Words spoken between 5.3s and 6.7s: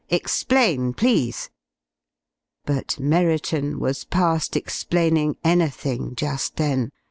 anything just